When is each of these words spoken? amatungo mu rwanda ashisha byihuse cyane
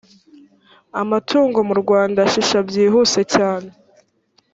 amatungo 1.01 1.57
mu 1.67 1.75
rwanda 1.81 2.17
ashisha 2.27 2.57
byihuse 2.67 3.21
cyane 3.33 3.69